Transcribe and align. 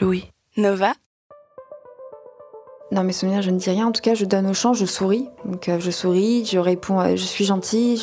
Louis. 0.00 0.24
Nova 0.56 0.94
Dans 2.90 3.04
mes 3.04 3.12
souvenirs, 3.12 3.42
je 3.42 3.50
ne 3.50 3.58
dis 3.58 3.68
rien. 3.68 3.86
En 3.86 3.92
tout 3.92 4.00
cas, 4.00 4.14
je 4.14 4.24
donne 4.24 4.46
au 4.46 4.54
champ, 4.54 4.72
je 4.72 4.86
souris. 4.86 5.28
Euh, 5.68 5.78
je 5.78 5.90
souris, 5.90 6.44
je 6.46 6.58
réponds, 6.58 7.00
euh, 7.00 7.16
je 7.16 7.22
suis 7.22 7.44
gentille, 7.44 7.96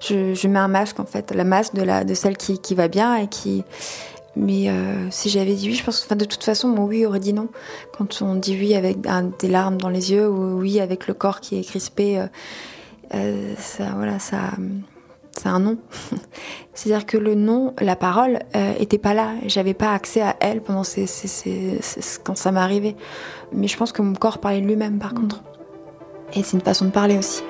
je, 0.00 0.46
mets 0.48 0.58
un 0.58 0.68
masque, 0.68 0.98
en 0.98 1.06
fait. 1.06 1.32
La 1.32 1.44
masque 1.44 1.74
de, 1.74 2.14
celle 2.14 2.36
qui, 2.36 2.74
va 2.74 2.88
bien 2.88 3.16
et 3.16 3.28
qui. 3.28 3.62
Mais 4.34 4.68
euh, 4.68 5.10
si 5.10 5.30
j'avais 5.30 5.54
dit 5.54 5.68
oui, 5.68 5.74
je 5.74 5.84
pense 5.84 6.00
que 6.00 6.06
enfin, 6.06 6.16
de 6.16 6.24
toute 6.24 6.42
façon, 6.42 6.68
mon 6.68 6.84
oui 6.84 7.06
aurait 7.06 7.20
dit 7.20 7.32
non. 7.32 7.48
Quand 7.96 8.20
on 8.20 8.34
dit 8.34 8.56
oui 8.58 8.74
avec 8.74 8.98
des 9.40 9.48
larmes 9.48 9.78
dans 9.78 9.88
les 9.88 10.12
yeux 10.12 10.28
ou 10.28 10.58
oui 10.58 10.80
avec 10.80 11.06
le 11.06 11.14
corps 11.14 11.40
qui 11.40 11.58
est 11.58 11.62
crispé, 11.62 12.24
ça, 13.10 13.92
voilà, 13.96 14.18
ça, 14.18 14.50
c'est 15.38 15.48
un 15.48 15.60
non. 15.60 15.78
C'est-à-dire 16.74 17.06
que 17.06 17.16
le 17.16 17.34
non, 17.34 17.74
la 17.80 17.96
parole, 17.96 18.40
euh, 18.56 18.72
était 18.78 18.98
pas 18.98 19.14
là. 19.14 19.34
J'avais 19.46 19.74
pas 19.74 19.92
accès 19.92 20.20
à 20.20 20.36
elle 20.40 20.60
pendant 20.62 20.84
ces, 20.84 21.06
quand 22.24 22.36
ça 22.36 22.50
arrivé. 22.50 22.96
Mais 23.52 23.68
je 23.68 23.76
pense 23.76 23.92
que 23.92 24.02
mon 24.02 24.14
corps 24.14 24.38
parlait 24.38 24.60
de 24.60 24.66
lui-même, 24.66 24.98
par 24.98 25.14
contre. 25.14 25.42
Et 26.34 26.42
c'est 26.42 26.56
une 26.56 26.62
façon 26.62 26.86
de 26.86 26.90
parler 26.90 27.16
aussi. 27.16 27.42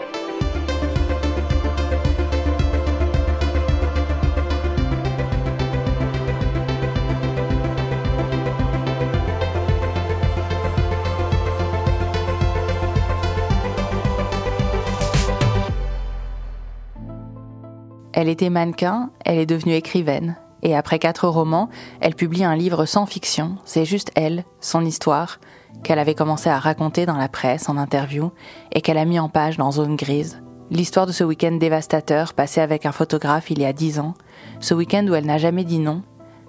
Elle 18.29 18.33
était 18.33 18.51
mannequin, 18.51 19.09
elle 19.25 19.39
est 19.39 19.47
devenue 19.47 19.73
écrivaine. 19.73 20.37
Et 20.62 20.77
après 20.77 20.98
quatre 20.98 21.27
romans, 21.29 21.71
elle 22.03 22.15
publie 22.15 22.45
un 22.45 22.57
livre 22.57 22.84
sans 22.84 23.07
fiction. 23.07 23.57
C'est 23.65 23.87
juste 23.87 24.12
elle, 24.17 24.45
son 24.61 24.84
histoire, 24.84 25.41
qu'elle 25.83 25.98
avait 25.98 26.15
commencé 26.15 26.51
à 26.51 26.59
raconter 26.59 27.06
dans 27.06 27.17
la 27.17 27.31
presse, 27.31 27.71
en 27.71 27.79
interview, 27.79 28.31
et 28.71 28.83
qu'elle 28.83 28.99
a 28.99 29.06
mis 29.06 29.19
en 29.19 29.31
page 29.31 29.56
dans 29.56 29.73
Zone 29.73 29.97
Grise. 29.97 30.43
L'histoire 30.71 31.06
de 31.06 31.12
ce 31.12 31.25
week-end 31.25 31.53
dévastateur 31.53 32.34
passé 32.34 32.61
avec 32.61 32.84
un 32.84 32.93
photographe 32.93 33.51
il 33.51 33.61
y 33.61 33.65
a 33.65 33.73
dix 33.73 33.99
ans. 33.99 34.12
Ce 34.61 34.75
week-end 34.75 35.06
où 35.09 35.15
elle 35.15 35.25
n'a 35.25 35.39
jamais 35.39 35.65
dit 35.65 35.79
non. 35.79 36.03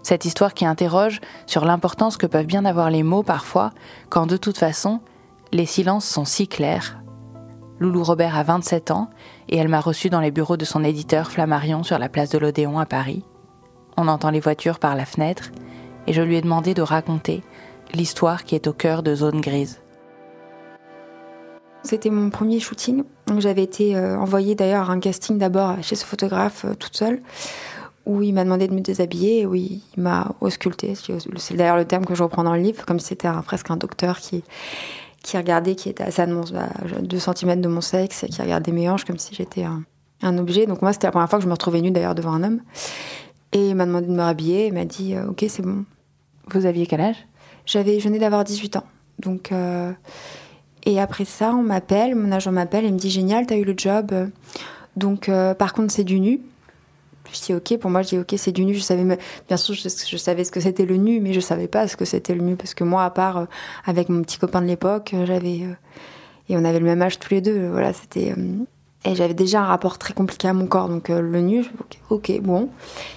Cette 0.03 0.25
histoire 0.25 0.53
qui 0.53 0.65
interroge 0.65 1.21
sur 1.45 1.63
l'importance 1.63 2.17
que 2.17 2.27
peuvent 2.27 2.45
bien 2.45 2.65
avoir 2.65 2.89
les 2.89 3.03
mots 3.03 3.23
parfois, 3.23 3.71
quand 4.09 4.25
de 4.25 4.35
toute 4.35 4.57
façon, 4.57 4.99
les 5.53 5.65
silences 5.65 6.03
sont 6.03 6.25
si 6.25 6.49
clairs. 6.49 6.99
Loulou 7.79 8.03
Robert 8.03 8.37
a 8.37 8.43
27 8.43 8.91
ans 8.91 9.09
et 9.47 9.57
elle 9.57 9.69
m'a 9.69 9.79
reçu 9.79 10.09
dans 10.09 10.19
les 10.19 10.31
bureaux 10.31 10.57
de 10.57 10.65
son 10.65 10.83
éditeur 10.83 11.31
Flammarion 11.31 11.83
sur 11.83 11.97
la 11.97 12.09
place 12.09 12.29
de 12.29 12.37
l'Odéon 12.37 12.77
à 12.77 12.85
Paris. 12.85 13.23
On 13.95 14.09
entend 14.09 14.31
les 14.31 14.41
voitures 14.41 14.79
par 14.79 14.95
la 14.95 15.05
fenêtre 15.05 15.51
et 16.05 16.11
je 16.11 16.21
lui 16.21 16.35
ai 16.35 16.41
demandé 16.41 16.73
de 16.73 16.81
raconter 16.81 17.41
l'histoire 17.93 18.43
qui 18.43 18.55
est 18.55 18.67
au 18.67 18.73
cœur 18.73 19.01
de 19.01 19.15
Zone 19.15 19.39
Grise. 19.39 19.79
C'était 21.83 22.09
mon 22.09 22.29
premier 22.29 22.59
shooting. 22.59 23.03
J'avais 23.37 23.63
été 23.63 23.95
euh, 23.95 24.17
envoyée 24.17 24.55
d'ailleurs 24.55 24.89
à 24.89 24.93
un 24.93 24.99
casting 24.99 25.37
d'abord 25.37 25.81
chez 25.81 25.95
ce 25.95 26.05
photographe 26.05 26.65
euh, 26.65 26.73
toute 26.75 26.97
seule, 26.97 27.21
où 28.05 28.21
il 28.21 28.33
m'a 28.33 28.43
demandé 28.43 28.67
de 28.67 28.73
me 28.73 28.81
déshabiller 28.81 29.41
et 29.41 29.45
où 29.45 29.55
il 29.55 29.81
m'a 29.95 30.35
ausculté. 30.41 30.93
C'est 30.95 31.55
d'ailleurs 31.55 31.77
le 31.77 31.85
terme 31.85 32.05
que 32.05 32.15
je 32.15 32.23
reprends 32.23 32.43
dans 32.43 32.53
le 32.53 32.61
livre, 32.61 32.85
comme 32.85 32.99
si 32.99 33.07
c'était 33.07 33.29
presque 33.45 33.71
un 33.71 33.77
docteur 33.77 34.19
qui, 34.19 34.43
qui 35.23 35.37
regardait, 35.37 35.75
qui 35.75 35.89
était 35.89 36.03
à 36.03 36.11
ça 36.11 36.25
de 36.25 36.33
mon, 36.33 36.43
2 37.01 37.19
cm 37.19 37.61
de 37.61 37.67
mon 37.67 37.81
sexe, 37.81 38.23
et 38.23 38.27
qui 38.27 38.41
regardait 38.41 38.71
mes 38.71 38.89
hanches 38.89 39.05
comme 39.05 39.17
si 39.17 39.35
j'étais 39.35 39.63
un, 39.63 39.83
un, 40.21 40.37
objet. 40.37 40.65
Donc 40.65 40.81
moi, 40.81 40.93
c'était 40.93 41.07
la 41.07 41.11
première 41.11 41.29
fois 41.29 41.39
que 41.39 41.43
je 41.43 41.47
me 41.47 41.53
retrouvais 41.53 41.81
nue 41.81 41.91
d'ailleurs 41.91 42.15
devant 42.15 42.33
un 42.33 42.43
homme. 42.43 42.61
Et 43.51 43.69
il 43.69 43.75
m'a 43.75 43.85
demandé 43.85 44.07
de 44.07 44.13
me 44.13 44.21
rhabiller, 44.21 44.67
il 44.67 44.73
m'a 44.73 44.85
dit 44.85 45.15
euh, 45.15 45.29
Ok, 45.29 45.45
c'est 45.49 45.63
bon. 45.63 45.85
Vous 46.51 46.65
aviez 46.65 46.85
quel 46.85 47.01
âge? 47.01 47.27
J'avais, 47.65 47.99
Je 47.99 48.07
venais 48.07 48.19
d'avoir 48.19 48.43
18 48.43 48.77
ans. 48.77 48.85
Donc, 49.19 49.51
euh, 49.51 49.91
et 50.85 50.99
après 50.99 51.25
ça, 51.25 51.53
on 51.53 51.63
m'appelle, 51.63 52.15
mon 52.15 52.31
agent 52.31 52.51
m'appelle 52.51 52.85
et 52.85 52.91
me 52.91 52.97
dit 52.97 53.09
Génial, 53.09 53.45
t'as 53.45 53.57
eu 53.57 53.65
le 53.65 53.73
job. 53.75 54.13
Donc, 54.95 55.29
euh, 55.29 55.53
par 55.53 55.73
contre, 55.73 55.91
c'est 55.91 56.03
du 56.03 56.19
nu. 56.19 56.41
Je 57.33 57.41
dis 57.41 57.53
ok, 57.53 57.77
pour 57.77 57.91
moi 57.91 58.01
je 58.01 58.09
dis 58.09 58.17
ok 58.17 58.33
c'est 58.37 58.51
du 58.51 58.65
nu. 58.65 58.73
Je 58.73 58.81
savais, 58.81 59.03
bien 59.47 59.57
sûr 59.57 59.75
je, 59.75 59.87
je 59.87 60.17
savais 60.17 60.43
ce 60.43 60.51
que 60.51 60.59
c'était 60.59 60.85
le 60.85 60.97
nu, 60.97 61.19
mais 61.19 61.33
je 61.33 61.39
savais 61.39 61.67
pas 61.67 61.87
ce 61.87 61.95
que 61.95 62.05
c'était 62.05 62.33
le 62.33 62.41
nu 62.41 62.55
parce 62.55 62.73
que 62.73 62.83
moi 62.83 63.03
à 63.03 63.09
part 63.09 63.37
euh, 63.37 63.45
avec 63.85 64.09
mon 64.09 64.21
petit 64.21 64.37
copain 64.37 64.61
de 64.61 64.67
l'époque, 64.67 65.11
euh, 65.13 65.25
j'avais 65.25 65.61
euh, 65.63 65.73
et 66.49 66.57
on 66.57 66.65
avait 66.65 66.79
le 66.79 66.85
même 66.85 67.01
âge 67.01 67.19
tous 67.19 67.33
les 67.33 67.41
deux. 67.41 67.69
Voilà 67.69 67.93
c'était 67.93 68.33
et 69.05 69.15
j'avais 69.15 69.33
déjà 69.33 69.61
un 69.61 69.65
rapport 69.65 69.97
très 69.97 70.13
compliqué 70.13 70.49
à 70.49 70.53
mon 70.53 70.67
corps, 70.67 70.89
donc 70.89 71.07
le 71.07 71.39
nu, 71.39 71.61
ok, 71.79 71.97
ok, 72.09 72.41
bon, 72.41 72.67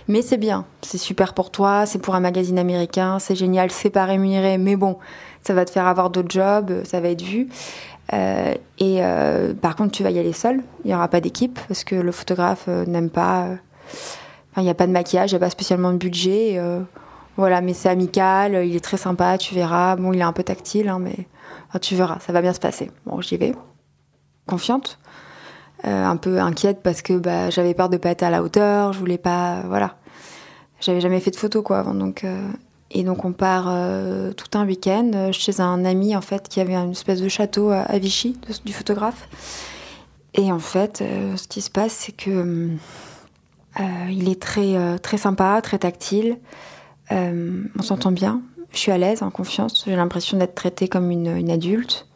mais 0.07 0.23
c'est 0.23 0.37
bien, 0.37 0.65
c'est 0.81 0.97
super 0.97 1.35
pour 1.35 1.51
toi, 1.51 1.87
c'est 1.87 1.99
pour 1.99 2.15
un 2.15 2.21
magazine 2.21 2.57
américain, 2.57 3.19
c'est 3.19 3.35
génial, 3.35 3.73
c'est 3.73 3.91
pas 3.91 4.05
rémunéré, 4.05 4.59
mais 4.59 4.77
bon, 4.77 4.99
ça 5.43 5.55
va 5.55 5.65
te 5.65 5.73
faire 5.73 5.89
avoir 5.89 6.11
d'autres 6.11 6.31
jobs, 6.31 6.85
ça 6.85 7.01
va 7.01 7.09
être 7.09 7.23
vu. 7.23 7.49
Et 8.13 9.01
par 9.61 9.75
contre, 9.75 9.91
tu 9.91 10.05
vas 10.05 10.13
y 10.13 10.21
aller 10.21 10.33
seul, 10.33 10.63
il 10.85 10.89
n'y 10.89 10.95
aura 10.95 11.09
pas 11.09 11.21
d'équipe 11.21 11.59
parce 11.67 11.83
que 11.83 11.97
le 11.97 12.13
photographe 12.13 12.69
n'aime 12.69 13.11
pas 13.11 13.49
il 14.59 14.65
n'y 14.65 14.71
a 14.71 14.75
pas 14.75 14.87
de 14.87 14.93
maquillage, 14.93 15.31
il 15.31 15.35
n'y 15.35 15.37
a 15.37 15.41
pas 15.41 15.51
spécialement 15.51 15.93
de 15.93 15.99
budget. 15.99 16.59
Euh, 16.59 16.81
voilà, 17.37 17.63
mais 17.63 17.73
c'est 17.73 17.89
amical, 17.89 18.67
il 18.67 18.77
est 18.77 18.85
très 18.85 18.99
sympa, 18.99 19.39
tu 19.39 19.55
verras. 19.55 19.97
Bon, 19.97 20.13
il 20.13 20.21
est 20.21 20.25
un 20.25 20.33
peu 20.33 20.43
tactile, 20.43 20.89
hein, 20.89 20.99
mais 20.99 21.27
tu 21.81 21.95
verras, 21.95 22.19
ça 22.21 22.33
va 22.33 22.43
bien 22.43 22.53
se 22.53 22.61
passer. 22.61 22.91
Bon, 23.07 23.21
j'y 23.23 23.39
vais, 23.39 23.55
confiante, 24.47 24.99
euh, 25.87 26.05
un 26.05 26.17
peu 26.17 26.39
inquiète 26.39 26.83
parce 26.83 27.01
que 27.01 27.15
bah, 27.15 27.49
j'avais 27.49 27.73
peur 27.73 27.89
de 27.89 27.97
pas 27.97 28.11
être 28.11 28.23
à 28.23 28.31
la 28.31 28.43
hauteur, 28.43 28.93
je 28.93 28.99
voulais 28.99 29.19
pas, 29.19 29.63
voilà. 29.67 29.97
J'avais 30.81 31.01
jamais 31.01 31.21
fait 31.21 31.31
de 31.31 31.37
photos 31.37 31.63
quoi 31.63 31.79
avant, 31.79 31.95
donc 31.95 32.25
euh, 32.25 32.49
et 32.91 33.05
donc 33.05 33.25
on 33.25 33.33
part 33.33 33.73
tout 34.37 34.59
un 34.59 34.67
week-end 34.67 35.31
chez 35.33 35.61
un 35.61 35.85
ami 35.85 36.15
en 36.15 36.21
fait 36.21 36.49
qui 36.49 36.61
avait 36.61 36.75
une 36.75 36.91
espèce 36.91 37.23
de 37.23 37.29
château 37.29 37.71
à, 37.71 37.99
Vichy 37.99 38.37
du 38.67 38.73
photographe. 38.73 39.29
Et 40.35 40.53
en 40.53 40.59
fait, 40.59 40.99
ce 41.37 41.49
qui 41.49 41.63
se 41.63 41.71
passe, 41.71 41.93
c'est 41.93 42.13
que 42.13 42.31
hum, 42.31 42.79
il 43.79 44.29
est 44.29 44.41
très, 44.41 44.77
euh, 44.77 44.99
très 44.99 45.17
sympa, 45.17 45.61
très 45.63 45.79
tactile. 45.79 46.39
Euh, 47.11 47.65
on 47.79 47.83
s'entend 47.83 48.13
bien. 48.13 48.43
Je 48.73 48.79
suis 48.79 48.93
à 48.93 48.99
l'aise, 48.99 49.23
en 49.23 49.31
confiance. 49.31 49.85
J'ai 49.87 49.97
l'impression 49.97 50.39
d'être 50.39 50.55
traitée 50.55 50.89
comme 50.89 51.11
une, 51.11 51.37
une 51.37 51.51
adulte. 51.51 52.07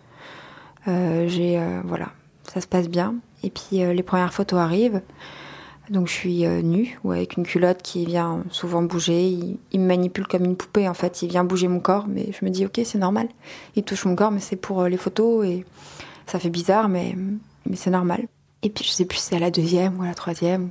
j'ai, 0.87 1.61
voilà, 1.85 2.13
ça 2.45 2.61
se 2.61 2.67
passe 2.67 2.89
bien. 2.89 3.17
Et 3.43 3.51
puis 3.51 3.79
les 3.79 4.03
premières 4.03 4.33
photos 4.33 4.59
arrivent. 4.59 5.03
Donc 5.91 6.09
je 6.09 6.13
suis 6.13 6.47
nue 6.47 6.99
ou 7.05 7.13
avec 7.13 7.37
une 7.37 7.45
culotte 7.45 7.83
qui 7.83 8.07
vient 8.07 8.43
souvent 8.51 8.83
bouger. 8.83 9.29
Il, 9.29 9.59
il, 9.73 9.81
me 9.81 9.87
manipule 9.87 10.27
comme 10.27 10.47
une 10.47 10.57
poupée 10.57 10.89
en 10.89 10.95
fait. 10.95 11.21
Il 11.21 11.29
vient 11.29 11.45
bouger 11.45 11.69
mon 11.69 11.81
corps, 11.81 12.07
mais 12.09 12.31
je 12.33 12.43
me 12.43 12.51
dis 12.51 12.65
ok 12.65 12.81
c'est 12.85 12.99
normal. 12.99 13.29
Il 13.75 13.83
touche 13.83 14.07
mon 14.07 14.17
corps, 14.17 14.31
mais 14.31 14.41
c'est 14.41 14.57
pour 14.57 14.85
les 14.85 14.97
photos 14.97 15.45
et 15.45 15.67
ça 16.27 16.39
fait 16.39 16.51
bizarre, 16.51 16.89
mais, 16.89 17.15
mais 17.69 17.77
c'est 17.77 17.91
normal. 17.91 18.27
Et 18.63 18.71
puis 18.71 18.85
je 18.85 18.91
sais 18.91 19.05
plus 19.05 19.19
si 19.19 19.27
c'est 19.27 19.37
à 19.37 19.41
la 19.41 19.51
deuxième 19.51 19.99
ou 19.99 20.03
à 20.03 20.07
la 20.07 20.15
troisième. 20.15 20.71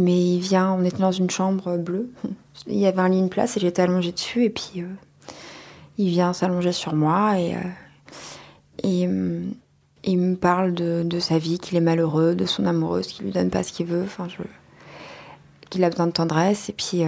Mais 0.00 0.18
il 0.18 0.40
vient, 0.40 0.72
on 0.72 0.82
était 0.82 0.96
dans 0.96 1.12
une 1.12 1.28
chambre 1.28 1.76
bleue. 1.76 2.10
Il 2.66 2.78
y 2.78 2.86
avait 2.86 3.00
un 3.00 3.08
lit 3.08 3.22
de 3.22 3.28
place 3.28 3.56
et 3.56 3.60
j'étais 3.60 3.82
allongée 3.82 4.12
dessus. 4.12 4.44
Et 4.44 4.50
puis, 4.50 4.72
euh, 4.76 4.86
il 5.96 6.08
vient 6.08 6.32
s'allonger 6.32 6.72
sur 6.72 6.94
moi 6.94 7.38
et, 7.38 7.54
euh, 7.54 7.58
euh, 8.84 9.42
il 10.04 10.18
me 10.18 10.36
parle 10.36 10.74
de, 10.74 11.20
sa 11.20 11.38
vie, 11.38 11.58
qu'il 11.58 11.76
est 11.76 11.82
malheureux, 11.82 12.34
de 12.34 12.46
son 12.46 12.66
amoureuse, 12.66 13.06
qui 13.08 13.22
lui 13.22 13.30
donne 13.30 13.50
pas 13.50 13.62
ce 13.62 13.72
qu'il 13.72 13.86
veut, 13.86 14.06
je... 14.28 14.42
qu'il 15.68 15.84
a 15.84 15.90
besoin 15.90 16.06
de 16.06 16.12
tendresse. 16.12 16.68
Et 16.68 16.72
puis, 16.72 17.02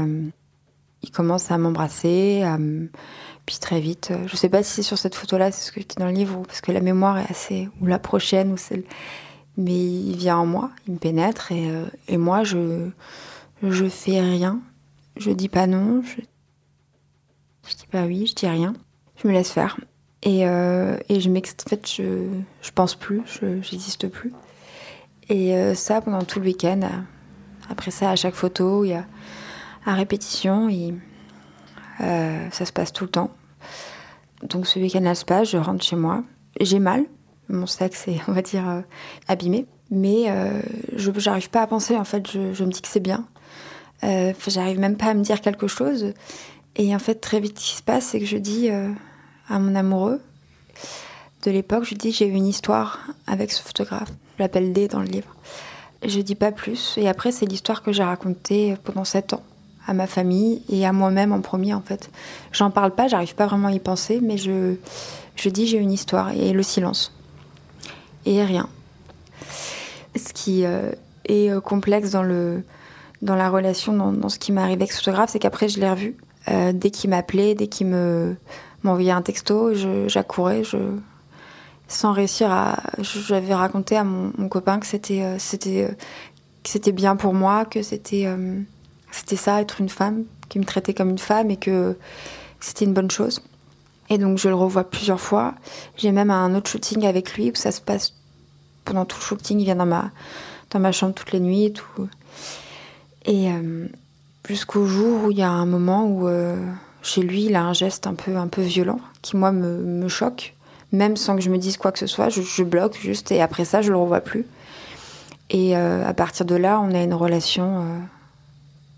il 1.02 1.10
commence 1.10 1.50
à 1.50 1.56
m'embrasser. 1.56 2.44
Puis 3.46 3.56
très 3.60 3.80
vite, 3.80 4.12
je 4.26 4.36
sais 4.36 4.50
pas 4.50 4.62
si 4.62 4.72
c'est 4.72 4.82
sur 4.82 4.98
cette 4.98 5.14
photo-là, 5.14 5.50
c'est 5.52 5.66
ce 5.66 5.72
que 5.72 5.80
j'étais 5.80 6.00
dans 6.00 6.08
le 6.08 6.12
livre, 6.12 6.42
parce 6.46 6.60
que 6.60 6.72
la 6.72 6.80
mémoire 6.80 7.18
est 7.18 7.30
assez. 7.30 7.68
ou 7.80 7.86
la 7.86 7.98
prochaine, 7.98 8.52
ou 8.52 8.56
celle 8.58 8.84
mais 9.56 9.74
il 9.74 10.16
vient 10.16 10.38
en 10.38 10.46
moi, 10.46 10.70
il 10.86 10.94
me 10.94 10.98
pénètre 10.98 11.52
et, 11.52 11.70
euh, 11.70 11.86
et 12.08 12.16
moi 12.16 12.44
je 12.44 12.88
je 13.62 13.88
fais 13.88 14.20
rien, 14.20 14.60
je 15.16 15.30
dis 15.30 15.48
pas 15.48 15.66
non, 15.66 16.02
je, 16.02 16.22
je 17.68 17.76
dis 17.76 17.86
pas 17.90 18.04
oui, 18.04 18.26
je 18.26 18.34
dis 18.34 18.48
rien, 18.48 18.74
je 19.16 19.28
me 19.28 19.32
laisse 19.32 19.50
faire 19.50 19.78
et, 20.22 20.46
euh, 20.46 20.96
et 21.08 21.20
je 21.20 21.28
en 21.64 21.68
fait 21.68 21.88
je 21.88 22.26
je 22.60 22.70
pense 22.70 22.94
plus, 22.94 23.22
je 23.26 23.46
n'existe 23.46 24.08
plus 24.08 24.32
et 25.28 25.56
euh, 25.56 25.74
ça 25.74 26.00
pendant 26.00 26.22
tout 26.22 26.40
le 26.40 26.46
week-end. 26.46 26.80
Après 27.70 27.90
ça, 27.90 28.10
à 28.10 28.16
chaque 28.16 28.34
photo, 28.34 28.84
il 28.84 28.88
y 28.88 28.94
a 28.94 29.06
à 29.86 29.94
répétition 29.94 30.68
ça 31.98 32.64
se 32.64 32.72
passe 32.72 32.92
tout 32.92 33.04
le 33.04 33.10
temps. 33.10 33.30
Donc 34.42 34.66
ce 34.66 34.78
week-end-là 34.78 35.14
se 35.14 35.24
passe, 35.24 35.50
je 35.50 35.56
rentre 35.56 35.84
chez 35.84 35.96
moi. 35.96 36.24
J'ai 36.60 36.80
mal, 36.80 37.04
mon 37.48 37.66
sexe 37.66 38.08
est, 38.08 38.20
on 38.28 38.32
va 38.32 38.42
dire, 38.42 38.82
abîmé. 39.28 39.66
Mais 39.90 40.26
je 40.96 41.10
n'arrive 41.10 41.50
pas 41.50 41.62
à 41.62 41.66
penser, 41.66 41.96
en 41.96 42.04
fait, 42.04 42.30
je, 42.30 42.64
me 42.64 42.70
dis 42.70 42.80
que 42.80 42.88
c'est 42.88 43.00
bien. 43.00 43.26
j'arrive 44.02 44.78
même 44.78 44.96
pas 44.96 45.06
à 45.06 45.14
me 45.14 45.22
dire 45.22 45.40
quelque 45.40 45.66
chose. 45.66 46.14
Et 46.76 46.94
en 46.94 46.98
fait, 46.98 47.16
très 47.16 47.40
vite, 47.40 47.58
ce 47.58 47.70
qui 47.70 47.76
se 47.76 47.82
passe, 47.82 48.06
c'est 48.06 48.20
que 48.20 48.26
je 48.26 48.38
dis 48.38 48.70
à 48.70 49.58
mon 49.58 49.74
amoureux 49.74 50.20
de 51.42 51.50
l'époque, 51.50 51.84
je 51.84 51.94
dis 51.94 52.12
j'ai 52.12 52.26
eu 52.26 52.32
une 52.32 52.46
histoire 52.46 53.00
avec 53.26 53.52
ce 53.52 53.62
photographe. 53.62 54.10
Je 54.38 54.42
l'appelle 54.42 54.72
D 54.72 54.88
dans 54.88 55.00
le 55.00 55.06
livre. 55.06 55.34
Je 56.04 56.20
dis 56.20 56.34
pas 56.34 56.52
plus. 56.52 56.96
Et 56.96 57.08
après, 57.08 57.32
c'est 57.32 57.46
l'histoire 57.46 57.82
que 57.82 57.92
j'ai 57.92 58.02
racontée 58.02 58.76
pendant 58.84 59.04
sept 59.04 59.32
ans 59.34 59.42
à 59.86 59.94
ma 59.94 60.06
famille 60.06 60.62
et 60.68 60.86
à 60.86 60.92
moi-même 60.92 61.32
en 61.32 61.40
premier 61.40 61.74
en 61.74 61.80
fait. 61.80 62.10
J'en 62.52 62.70
parle 62.70 62.92
pas, 62.92 63.08
j'arrive 63.08 63.34
pas 63.34 63.46
vraiment 63.46 63.68
à 63.68 63.72
y 63.72 63.80
penser, 63.80 64.20
mais 64.22 64.38
je, 64.38 64.76
je 65.34 65.48
dis 65.48 65.66
j'ai 65.66 65.78
une 65.78 65.92
histoire 65.92 66.30
et 66.30 66.52
le 66.52 66.62
silence. 66.62 67.12
Et 68.24 68.42
rien. 68.44 68.68
Ce 70.16 70.32
qui 70.32 70.64
euh, 70.64 70.92
est 71.24 71.50
euh, 71.50 71.60
complexe 71.60 72.10
dans, 72.10 72.22
le, 72.22 72.62
dans 73.22 73.34
la 73.34 73.50
relation, 73.50 74.12
dans, 74.12 74.28
ce 74.28 74.38
qui 74.38 74.52
m'est 74.52 74.60
arrivé 74.60 74.82
avec 74.82 74.92
ce 74.92 74.98
photographe, 74.98 75.30
c'est 75.30 75.38
qu'après 75.38 75.68
je 75.68 75.80
l'ai 75.80 75.90
revu. 75.90 76.16
Euh, 76.48 76.72
dès 76.72 76.90
qu'il 76.90 77.10
m'appelait, 77.10 77.54
dès 77.54 77.68
qu'il 77.68 77.86
me 77.86 78.36
m'envoyait 78.82 79.12
un 79.12 79.22
texto, 79.22 79.72
j'accourais, 80.08 80.64
je, 80.64 80.78
sans 81.86 82.12
réussir 82.12 82.50
à. 82.50 82.82
J'avais 82.98 83.54
raconté 83.54 83.96
à 83.96 84.02
mon, 84.02 84.48
copain 84.48 84.80
que 84.80 84.86
c'était 84.86 85.96
bien 86.92 87.14
pour 87.14 87.32
moi, 87.32 87.64
que 87.64 87.82
c'était 87.82 88.26
c'était 89.12 89.36
ça 89.36 89.60
être 89.60 89.80
une 89.80 89.88
femme, 89.88 90.24
qu'il 90.48 90.62
me 90.62 90.66
traitait 90.66 90.94
comme 90.94 91.10
une 91.10 91.18
femme 91.18 91.52
et 91.52 91.58
que 91.58 91.96
c'était 92.58 92.86
une 92.86 92.92
bonne 92.92 93.10
chose. 93.10 93.40
Et 94.12 94.18
donc 94.18 94.38
je 94.38 94.48
le 94.48 94.54
revois 94.54 94.84
plusieurs 94.84 95.20
fois. 95.20 95.54
J'ai 95.96 96.12
même 96.12 96.30
un 96.30 96.54
autre 96.54 96.70
shooting 96.70 97.06
avec 97.06 97.34
lui 97.34 97.50
où 97.50 97.54
ça 97.54 97.72
se 97.72 97.80
passe 97.80 98.14
pendant 98.84 99.04
tout 99.04 99.16
le 99.18 99.24
shooting. 99.24 99.58
Il 99.58 99.64
vient 99.64 99.76
dans 99.76 99.86
ma 99.86 100.10
dans 100.70 100.80
ma 100.80 100.92
chambre 100.92 101.14
toutes 101.14 101.32
les 101.32 101.40
nuits 101.40 101.64
et 101.64 101.72
tout. 101.72 102.08
Et 103.24 103.48
jusqu'au 104.46 104.86
jour 104.86 105.24
où 105.24 105.30
il 105.30 105.38
y 105.38 105.42
a 105.42 105.50
un 105.50 105.66
moment 105.66 106.06
où 106.06 106.28
chez 107.02 107.22
lui 107.22 107.44
il 107.44 107.56
a 107.56 107.62
un 107.62 107.72
geste 107.72 108.06
un 108.06 108.14
peu 108.14 108.36
un 108.36 108.48
peu 108.48 108.62
violent 108.62 109.00
qui 109.22 109.36
moi 109.36 109.50
me, 109.52 109.78
me 109.78 110.08
choque 110.08 110.54
même 110.92 111.16
sans 111.16 111.36
que 111.36 111.42
je 111.42 111.50
me 111.50 111.58
dise 111.58 111.78
quoi 111.78 111.90
que 111.90 111.98
ce 111.98 112.06
soit, 112.06 112.28
je, 112.28 112.62
bloque 112.62 112.98
juste 113.00 113.32
et 113.32 113.40
après 113.40 113.64
ça, 113.64 113.82
je 113.82 113.90
le 113.90 113.96
revois 113.96 114.20
plus. 114.20 114.46
Et 115.50 115.76
euh, 115.76 116.06
à 116.06 116.14
partir 116.14 116.46
de 116.46 116.54
là, 116.54 116.80
on 116.80 116.94
a 116.94 117.02
une 117.02 117.14
relation 117.14 117.80
euh, 117.80 117.98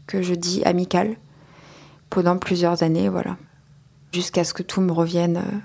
que 0.07 0.21
je 0.21 0.35
dis 0.35 0.63
amicale 0.65 1.17
pendant 2.11 2.37
plusieurs 2.37 2.83
années, 2.83 3.09
voilà. 3.09 3.37
Jusqu'à 4.15 4.45
ce 4.45 4.55
que 4.55 4.63
tout 4.63 4.81
me 4.81 4.93
revienne. 4.93 5.39
Euh, 5.39 5.59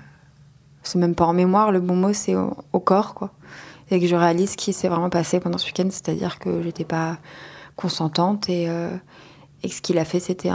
c'est 0.82 0.98
même 0.98 1.14
pas 1.14 1.26
en 1.26 1.32
mémoire, 1.32 1.72
le 1.72 1.80
bon 1.80 1.94
mot, 1.94 2.12
c'est 2.12 2.34
au, 2.34 2.80
corps, 2.80 3.14
quoi. 3.14 3.30
Et 3.90 4.00
que 4.00 4.06
je 4.06 4.16
réalise 4.16 4.52
ce 4.52 4.56
qui 4.56 4.72
s'est 4.72 4.88
vraiment 4.88 5.10
passé 5.10 5.38
pendant 5.38 5.58
ce 5.58 5.66
week-end, 5.66 5.88
c'est-à-dire 5.90 6.38
que 6.38 6.62
j'étais 6.62 6.84
pas 6.84 7.18
consentante 7.76 8.48
et, 8.48 8.64
et 8.64 9.68
que 9.68 9.74
ce 9.74 9.82
qu'il 9.82 9.98
a 9.98 10.06
fait, 10.06 10.20
c'était 10.20 10.48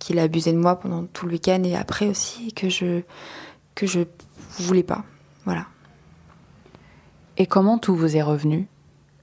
qu'il 0.00 0.18
a 0.18 0.22
abusé 0.22 0.52
de 0.52 0.58
moi 0.58 0.74
pendant 0.80 1.04
tout 1.04 1.26
le 1.26 1.32
week-end 1.32 1.62
et 1.62 1.76
après 1.76 2.08
aussi, 2.08 2.52
que 2.52 2.68
je, 2.68 3.02
que 3.76 3.86
je 3.86 4.00
voulais 4.58 4.82
pas. 4.82 5.04
Voilà. 5.44 5.66
Et 7.36 7.46
comment 7.46 7.78
tout 7.78 7.94
vous 7.94 8.16
est 8.16 8.22
revenu? 8.22 8.66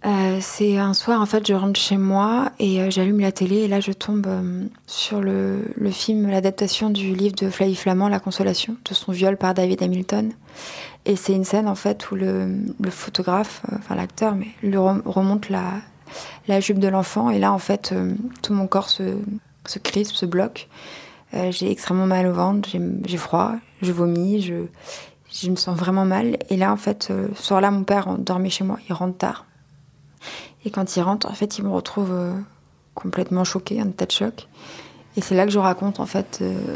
Euh, 0.05 0.37
C'est 0.41 0.77
un 0.77 0.93
soir, 0.93 1.21
en 1.21 1.25
fait, 1.25 1.47
je 1.47 1.53
rentre 1.53 1.79
chez 1.79 1.97
moi 1.97 2.51
et 2.59 2.81
euh, 2.81 2.89
j'allume 2.89 3.19
la 3.19 3.31
télé 3.31 3.57
et 3.57 3.67
là, 3.67 3.79
je 3.79 3.91
tombe 3.91 4.27
euh, 4.27 4.65
sur 4.85 5.21
le, 5.21 5.63
film, 5.91 6.29
l'adaptation 6.29 6.89
du 6.89 7.13
livre 7.13 7.35
de 7.35 7.49
Flavie 7.49 7.75
Flamand, 7.75 8.09
La 8.09 8.19
Consolation, 8.19 8.75
de 8.87 8.93
son 8.93 9.11
viol 9.11 9.37
par 9.37 9.53
David 9.53 9.81
Hamilton. 9.81 10.31
Et 11.05 11.15
c'est 11.15 11.33
une 11.33 11.45
scène, 11.45 11.67
en 11.67 11.75
fait, 11.75 12.11
où 12.11 12.15
le, 12.15 12.49
photographe, 12.89 13.61
enfin 13.73 13.95
l'acteur, 13.95 14.35
mais 14.35 14.47
lui 14.61 14.77
remonte 14.77 15.49
la, 15.49 16.59
jupe 16.59 16.79
de 16.79 16.87
l'enfant 16.87 17.29
et 17.29 17.39
là, 17.39 17.53
en 17.53 17.59
fait, 17.59 17.93
tout 18.41 18.53
mon 18.53 18.67
corps 18.67 18.89
se, 18.89 19.17
se 19.65 19.79
crispe, 19.79 20.15
se 20.15 20.25
bloque. 20.25 20.67
j'ai 21.49 21.71
extrêmement 21.71 22.07
mal 22.07 22.27
au 22.27 22.33
ventre, 22.33 22.69
j'ai 23.05 23.17
froid, 23.17 23.53
je 23.81 23.91
vomis, 23.91 24.41
je, 24.41 24.65
je 25.31 25.49
me 25.49 25.55
sens 25.55 25.77
vraiment 25.77 26.05
mal. 26.05 26.37
Et 26.49 26.57
là, 26.57 26.71
en 26.71 26.77
fait, 26.77 27.11
ce 27.35 27.41
soir-là, 27.41 27.71
mon 27.71 27.83
père 27.83 28.17
dormait 28.17 28.49
chez 28.49 28.63
moi. 28.63 28.79
Il 28.89 28.93
rentre 28.93 29.17
tard. 29.17 29.46
Et 30.67 30.69
quand 30.69 30.97
il 30.97 31.01
rentre, 31.01 31.31
en 31.31 31.33
fait, 31.33 31.57
il 31.57 31.63
me 31.63 31.69
retrouve 31.69 32.11
euh, 32.11 32.33
complètement 32.93 33.45
choquée, 33.45 33.79
un 33.79 33.87
état 33.87 34.05
de 34.05 34.11
choc. 34.11 34.49
Et 35.15 35.21
c'est 35.21 35.33
là 35.33 35.45
que 35.45 35.51
je 35.51 35.59
raconte, 35.59 36.01
en 36.01 36.05
fait, 36.05 36.39
euh, 36.41 36.75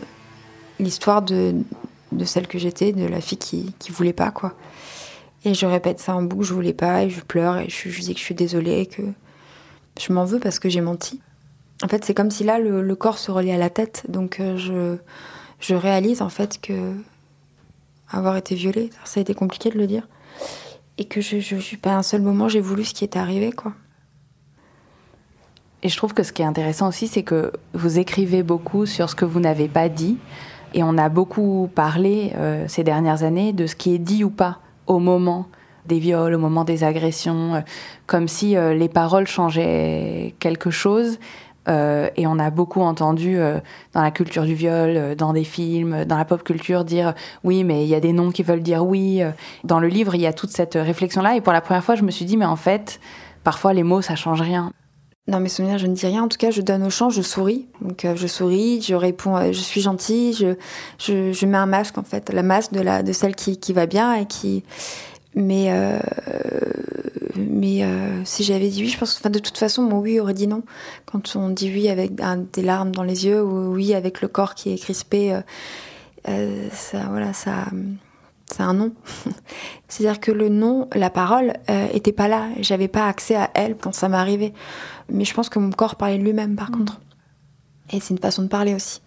l'histoire 0.79 1.21
de, 1.21 1.53
celle 2.23 2.47
que 2.47 2.57
j'étais, 2.57 2.93
de 2.93 3.05
la 3.05 3.19
fille 3.19 3.37
qui, 3.37 3.75
qui 3.79 3.91
voulait 3.91 4.13
pas, 4.13 4.31
quoi. 4.31 4.53
Et 5.43 5.53
je 5.53 5.65
répète 5.65 5.99
ça 5.99 6.15
en 6.15 6.21
boucle, 6.21 6.45
je 6.45 6.53
voulais 6.53 6.71
pas, 6.71 7.03
et 7.03 7.09
je 7.09 7.19
pleure, 7.19 7.57
et 7.57 7.67
je, 7.67 7.89
je 7.89 7.99
dis 7.99 8.13
que 8.13 8.19
je 8.21 8.23
suis 8.23 8.33
désolée, 8.33 8.85
que 8.85 9.01
je 9.99 10.13
m'en 10.13 10.23
veux 10.23 10.39
parce 10.39 10.57
que 10.57 10.69
j'ai 10.69 10.79
menti. 10.79 11.19
En 11.83 11.89
fait, 11.89 12.05
c'est 12.05 12.13
comme 12.13 12.31
si 12.31 12.45
là, 12.45 12.59
le, 12.59 12.95
corps 12.95 13.17
se 13.17 13.29
reliait 13.29 13.55
à 13.55 13.57
la 13.57 13.69
tête. 13.69 14.05
Donc, 14.07 14.39
je, 14.39 14.95
je 15.59 15.75
réalise, 15.75 16.21
en 16.21 16.29
fait, 16.29 16.61
que 16.61 16.95
avoir 18.09 18.37
été 18.37 18.55
violée. 18.55 18.89
Ça 19.03 19.19
a 19.19 19.21
été 19.21 19.33
compliqué 19.33 19.69
de 19.69 19.77
le 19.77 19.85
dire. 19.85 20.07
Et 20.97 21.03
que 21.05 21.19
je, 21.19 21.41
je, 21.41 21.57
suis 21.57 21.75
pas 21.75 21.95
un 21.95 22.03
seul 22.03 22.21
moment, 22.21 22.47
j'ai 22.47 22.61
voulu 22.61 22.85
ce 22.85 22.93
qui 22.93 23.03
est 23.03 23.17
arrivé, 23.17 23.51
quoi. 23.51 23.73
Et 25.83 25.89
je 25.89 25.97
trouve 25.97 26.13
que 26.13 26.23
ce 26.23 26.31
qui 26.31 26.41
est 26.41 26.45
intéressant 26.45 26.87
aussi, 26.87 27.07
c'est 27.07 27.23
que 27.23 27.51
vous 27.73 27.99
écrivez 27.99 28.43
beaucoup 28.43 28.85
sur 28.85 29.09
ce 29.09 29.15
que 29.15 29.25
vous 29.25 29.39
n'avez 29.39 29.67
pas 29.67 29.89
dit. 29.89 30.17
Et 30.73 30.83
on 30.83 30.97
a 30.97 31.09
beaucoup 31.09 31.69
parlé 31.73 32.33
euh, 32.37 32.65
ces 32.67 32.83
dernières 32.83 33.23
années 33.23 33.51
de 33.51 33.67
ce 33.67 33.75
qui 33.75 33.93
est 33.93 33.99
dit 33.99 34.23
ou 34.23 34.29
pas 34.29 34.59
au 34.87 34.99
moment 34.99 35.47
des 35.87 35.99
viols, 35.99 36.35
au 36.35 36.39
moment 36.39 36.63
des 36.63 36.83
agressions, 36.83 37.55
euh, 37.55 37.59
comme 38.05 38.27
si 38.27 38.55
euh, 38.55 38.73
les 38.73 38.87
paroles 38.87 39.27
changeaient 39.27 40.35
quelque 40.39 40.69
chose. 40.69 41.17
Euh, 41.67 42.09
et 42.15 42.25
on 42.25 42.39
a 42.39 42.49
beaucoup 42.49 42.81
entendu 42.81 43.37
euh, 43.37 43.59
dans 43.93 44.01
la 44.01 44.11
culture 44.11 44.43
du 44.43 44.55
viol, 44.55 44.93
euh, 44.95 45.15
dans 45.15 45.31
des 45.31 45.43
films, 45.43 46.05
dans 46.05 46.17
la 46.17 46.25
pop 46.25 46.43
culture, 46.43 46.83
dire 46.83 47.13
oui, 47.43 47.63
mais 47.63 47.83
il 47.83 47.89
y 47.89 47.95
a 47.95 47.99
des 47.99 48.13
noms 48.13 48.31
qui 48.31 48.43
veulent 48.43 48.63
dire 48.63 48.85
oui. 48.85 49.21
Dans 49.63 49.79
le 49.79 49.87
livre, 49.87 50.15
il 50.15 50.21
y 50.21 50.27
a 50.27 50.33
toute 50.33 50.49
cette 50.49 50.73
réflexion-là. 50.75 51.35
Et 51.35 51.41
pour 51.41 51.53
la 51.53 51.61
première 51.61 51.83
fois, 51.83 51.95
je 51.95 52.03
me 52.03 52.11
suis 52.11 52.25
dit, 52.25 52.37
mais 52.37 52.45
en 52.45 52.55
fait, 52.55 52.99
parfois 53.43 53.73
les 53.73 53.83
mots, 53.83 54.01
ça 54.01 54.15
change 54.15 54.41
rien. 54.41 54.71
Dans 55.27 55.39
mes 55.39 55.49
souvenirs, 55.49 55.77
je 55.77 55.87
ne 55.87 55.93
dis 55.93 56.05
rien. 56.05 56.23
En 56.23 56.27
tout 56.27 56.37
cas, 56.37 56.51
je 56.51 56.61
donne 56.61 56.83
au 56.83 56.89
champ, 56.89 57.09
je 57.09 57.21
souris. 57.21 57.67
Donc, 57.81 58.05
je 58.15 58.27
souris, 58.27 58.81
je 58.81 58.95
réponds, 58.95 59.51
je 59.51 59.59
suis 59.59 59.81
gentille, 59.81 60.33
je, 60.33 60.55
je, 60.97 61.31
je, 61.31 61.45
mets 61.45 61.57
un 61.57 61.67
masque, 61.67 61.97
en 61.97 62.03
fait. 62.03 62.31
La 62.33 62.43
masque 62.43 62.73
de, 62.73 62.81
la, 62.81 63.03
de 63.03 63.13
celle 63.13 63.35
qui, 63.35 63.59
qui 63.59 63.71
va 63.71 63.85
bien 63.85 64.15
et 64.15 64.25
qui. 64.25 64.63
Mais 65.35 65.69
mais 67.35 67.83
euh, 67.83 68.23
si 68.25 68.43
j'avais 68.43 68.69
dit 68.69 68.81
oui, 68.83 68.89
je 68.89 68.97
pense 68.97 69.19
que 69.19 69.27
de 69.27 69.39
toute 69.39 69.57
façon, 69.57 69.83
mon 69.83 69.99
oui 69.99 70.19
aurait 70.19 70.33
dit 70.33 70.47
non. 70.47 70.63
Quand 71.05 71.35
on 71.35 71.49
dit 71.49 71.71
oui 71.71 71.89
avec 71.89 72.13
des 72.53 72.61
larmes 72.61 72.91
dans 72.91 73.03
les 73.03 73.25
yeux 73.25 73.43
ou 73.43 73.73
oui 73.73 73.93
avec 73.93 74.21
le 74.21 74.27
corps 74.27 74.55
qui 74.55 74.73
est 74.73 74.77
crispé, 74.77 75.33
euh, 75.33 75.41
euh, 76.27 76.67
ça, 76.71 77.07
voilà, 77.09 77.33
ça, 77.33 77.65
c'est 78.51 78.63
un 78.63 78.73
non. 78.73 78.91
C'est-à-dire 79.87 80.19
que 80.19 80.31
le 80.31 80.49
non, 80.49 80.87
la 80.93 81.09
parole, 81.09 81.53
était 81.93 82.11
pas 82.11 82.27
là. 82.27 82.47
J'avais 82.59 82.87
pas 82.87 83.07
accès 83.07 83.35
à 83.35 83.49
elle 83.53 83.75
quand 83.77 83.93
ça 83.93 84.09
m'arrivait. 84.09 84.53
Mais 85.09 85.25
je 85.25 85.33
pense 85.33 85.49
que 85.49 85.59
mon 85.59 85.71
corps 85.71 85.95
parlait 85.95 86.17
de 86.17 86.23
lui-même, 86.23 86.55
par 86.55 86.71
mm. 86.71 86.77
contre. 86.77 87.01
Et 87.91 87.99
c'est 87.99 88.13
une 88.13 88.19
façon 88.19 88.43
de 88.43 88.47
parler 88.47 88.73
aussi. 88.73 89.01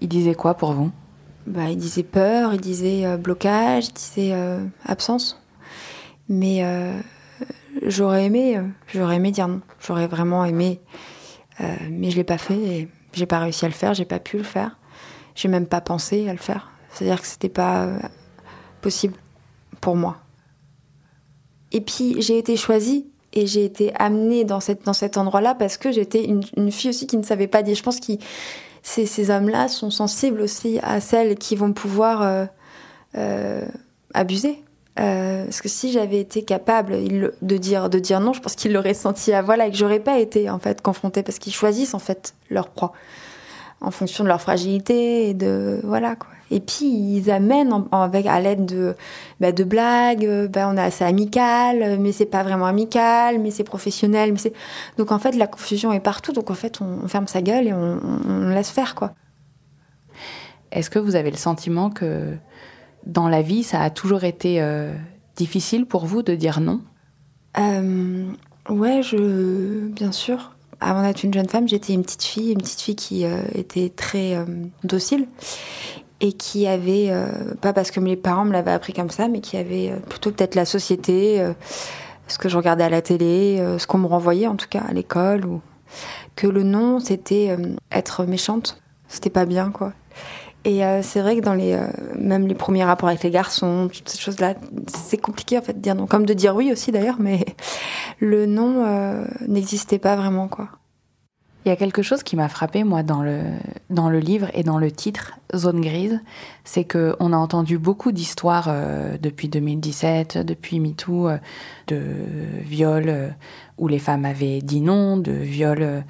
Il 0.00 0.08
disait 0.08 0.34
quoi 0.34 0.54
pour 0.54 0.72
vous? 0.72 0.90
Bah, 1.46 1.70
il 1.70 1.76
disait 1.76 2.02
peur, 2.02 2.54
il 2.54 2.60
disait 2.60 3.16
blocage, 3.18 3.88
il 3.88 3.92
disait 3.92 4.34
absence. 4.86 5.42
Mais 6.28 6.64
j'aurais 7.82 8.26
aimé, 8.26 8.56
euh, 8.56 8.62
j'aurais 8.92 9.16
aimé 9.16 9.30
dire 9.30 9.48
non. 9.48 9.60
J'aurais 9.80 10.06
vraiment 10.06 10.44
aimé, 10.44 10.80
euh, 11.60 11.74
mais 11.90 12.10
je 12.10 12.16
l'ai 12.16 12.24
pas 12.24 12.38
fait 12.38 12.58
et 12.58 12.88
j'ai 13.12 13.26
pas 13.26 13.38
réussi 13.38 13.64
à 13.64 13.68
le 13.68 13.74
faire. 13.74 13.94
J'ai 13.94 14.04
pas 14.04 14.18
pu 14.18 14.38
le 14.38 14.44
faire. 14.44 14.78
J'ai 15.34 15.48
même 15.48 15.66
pas 15.66 15.80
pensé 15.80 16.28
à 16.28 16.32
le 16.32 16.38
faire. 16.38 16.70
C'est-à-dire 16.92 17.20
que 17.20 17.26
c'était 17.26 17.48
pas 17.48 17.84
euh, 17.84 17.98
possible 18.80 19.14
pour 19.80 19.96
moi. 19.96 20.18
Et 21.72 21.80
puis 21.80 22.20
j'ai 22.20 22.38
été 22.38 22.56
choisie 22.56 23.06
et 23.32 23.46
j'ai 23.46 23.64
été 23.64 23.92
amenée 23.94 24.44
dans, 24.44 24.60
cette, 24.60 24.84
dans 24.84 24.92
cet 24.92 25.16
endroit-là 25.16 25.54
parce 25.54 25.76
que 25.76 25.92
j'étais 25.92 26.24
une, 26.24 26.72
fille 26.72 26.90
aussi 26.90 27.06
qui 27.06 27.16
ne 27.16 27.22
savait 27.22 27.46
pas 27.46 27.62
dire. 27.62 27.76
Je 27.76 27.82
pense 27.82 28.00
que 28.00 28.12
ces, 28.82 29.06
ces 29.06 29.30
hommes-là 29.30 29.68
sont 29.68 29.90
sensibles 29.90 30.40
aussi 30.40 30.80
à 30.82 31.00
celles 31.00 31.36
qui 31.36 31.54
vont 31.54 31.72
pouvoir 31.72 32.48
abuser 34.14 34.62
euh, 34.98 35.44
parce 35.44 35.60
que 35.60 35.68
si 35.68 35.92
j'avais 35.92 36.20
été 36.20 36.42
capable 36.42 36.98
de 37.40 37.56
dire, 37.56 37.88
de 37.88 37.98
dire 37.98 38.20
non, 38.20 38.32
je 38.32 38.40
pense 38.40 38.56
qu'ils 38.56 38.72
l'auraient 38.72 38.94
senti 38.94 39.32
à 39.32 39.40
voilà 39.40 39.66
et 39.66 39.70
que 39.70 39.76
j'aurais 39.76 40.00
pas 40.00 40.18
été 40.18 40.50
en 40.50 40.58
fait 40.58 40.82
confrontée 40.82 41.22
parce 41.22 41.38
qu'ils 41.38 41.54
choisissent 41.54 41.94
en 41.94 41.98
fait 41.98 42.34
leur 42.50 42.68
proie. 42.68 42.92
En 43.80 43.90
fonction 43.90 44.24
de 44.24 44.28
leur 44.28 44.40
fragilité 44.40 45.28
et 45.28 45.34
de 45.34 45.80
voilà 45.84 46.16
quoi. 46.16 46.28
Et 46.52 46.58
puis 46.60 46.86
ils 46.86 47.30
amènent 47.30 47.72
avec 47.92 48.26
à 48.26 48.40
l'aide 48.40 48.66
de 48.66 48.96
bah, 49.40 49.52
de 49.52 49.62
blagues, 49.62 50.24
euh, 50.24 50.48
bah, 50.48 50.68
on 50.68 50.76
est 50.76 50.82
assez 50.82 51.04
amical, 51.04 51.98
mais 52.00 52.10
c'est 52.12 52.26
pas 52.26 52.42
vraiment 52.42 52.66
amical, 52.66 53.38
mais 53.38 53.50
c'est 53.50 53.64
professionnel, 53.64 54.32
mais 54.32 54.38
c'est 54.38 54.52
donc 54.98 55.12
en 55.12 55.18
fait 55.18 55.32
la 55.32 55.46
confusion 55.46 55.92
est 55.92 56.00
partout, 56.00 56.32
donc 56.32 56.50
en 56.50 56.54
fait 56.54 56.80
on, 56.80 57.06
ferme 57.06 57.28
sa 57.28 57.40
gueule 57.40 57.68
et 57.68 57.72
on, 57.72 58.00
on, 58.28 58.48
laisse 58.48 58.70
faire 58.70 58.94
quoi. 58.94 59.12
Est-ce 60.72 60.90
que 60.90 60.98
vous 60.98 61.16
avez 61.16 61.30
le 61.30 61.36
sentiment 61.36 61.90
que 61.90 62.34
dans 63.06 63.28
la 63.28 63.42
vie 63.42 63.62
ça 63.62 63.80
a 63.80 63.90
toujours 63.90 64.24
été 64.24 64.60
euh, 64.60 64.92
difficile 65.36 65.86
pour 65.86 66.06
vous 66.06 66.22
de 66.22 66.34
dire 66.34 66.60
non? 66.60 66.80
Euh, 67.58 68.26
Ouais, 68.68 69.02
je 69.02 69.88
bien 69.88 70.12
sûr 70.12 70.52
avant 70.80 71.02
d'être 71.02 71.22
une 71.22 71.32
jeune 71.32 71.48
femme, 71.48 71.68
j'étais 71.68 71.92
une 71.92 72.02
petite 72.02 72.24
fille, 72.24 72.52
une 72.52 72.58
petite 72.58 72.80
fille 72.80 72.96
qui 72.96 73.24
euh, 73.24 73.42
était 73.54 73.90
très 73.90 74.34
euh, 74.34 74.44
docile 74.84 75.28
et 76.20 76.32
qui 76.32 76.66
avait, 76.66 77.08
euh, 77.10 77.54
pas 77.60 77.72
parce 77.72 77.90
que 77.90 78.00
mes 78.00 78.16
parents 78.16 78.44
me 78.44 78.52
l'avaient 78.52 78.72
appris 78.72 78.92
comme 78.92 79.10
ça, 79.10 79.28
mais 79.28 79.40
qui 79.40 79.56
avait 79.56 79.92
plutôt 80.08 80.30
peut-être 80.30 80.54
la 80.54 80.66
société, 80.66 81.42
ce 82.28 82.36
que 82.36 82.50
je 82.50 82.58
regardais 82.58 82.84
à 82.84 82.90
la 82.90 83.00
télé, 83.00 83.56
ce 83.78 83.86
qu'on 83.86 83.96
me 83.96 84.06
renvoyait 84.06 84.46
en 84.46 84.56
tout 84.56 84.68
cas 84.68 84.82
à 84.86 84.92
l'école, 84.92 85.46
ou 85.46 85.62
que 86.36 86.46
le 86.46 86.62
non, 86.62 87.00
c'était 87.00 87.56
être 87.90 88.24
méchante. 88.26 88.82
C'était 89.08 89.30
pas 89.30 89.46
bien, 89.46 89.70
quoi. 89.70 89.94
Et 90.64 90.82
c'est 91.02 91.20
vrai 91.20 91.36
que 91.36 91.40
dans 91.40 91.54
les, 91.54 91.78
même 92.18 92.46
les 92.46 92.54
premiers 92.54 92.84
rapports 92.84 93.08
avec 93.08 93.22
les 93.22 93.30
garçons, 93.30 93.88
toutes 93.92 94.08
ces 94.08 94.18
choses-là, 94.18 94.54
c'est 94.86 95.16
compliqué 95.16 95.56
en 95.56 95.62
fait 95.62 95.72
de 95.72 95.80
dire 95.80 95.94
non. 95.94 96.06
Comme 96.06 96.26
de 96.26 96.34
dire 96.34 96.54
oui 96.54 96.70
aussi 96.70 96.92
d'ailleurs, 96.92 97.16
mais 97.18 97.44
le 98.20 98.46
non 98.46 98.84
euh, 98.84 99.24
n'existait 99.48 99.98
pas 99.98 100.16
vraiment 100.16 100.48
quoi. 100.48 100.68
Il 101.64 101.68
y 101.68 101.72
a 101.72 101.76
quelque 101.76 102.00
chose 102.00 102.22
qui 102.22 102.36
m'a 102.36 102.48
frappé 102.48 102.84
moi 102.84 103.02
dans 103.02 103.22
le 103.22 103.42
dans 103.90 104.08
le 104.08 104.18
livre 104.18 104.48
et 104.54 104.62
dans 104.62 104.78
le 104.78 104.90
titre 104.90 105.32
Zone 105.54 105.82
grise, 105.82 106.20
c'est 106.64 106.84
que 106.84 107.14
on 107.20 107.34
a 107.34 107.36
entendu 107.36 107.76
beaucoup 107.76 108.12
d'histoires 108.12 108.68
euh, 108.68 109.18
depuis 109.20 109.48
2017, 109.48 110.38
depuis 110.38 110.80
MeToo, 110.80 111.28
euh, 111.28 111.38
de 111.88 112.00
viols 112.62 113.34
où 113.76 113.88
les 113.88 113.98
femmes 113.98 114.24
avaient 114.24 114.60
dit 114.62 114.80
non, 114.80 115.18
de 115.18 115.32
viols, 115.32 116.04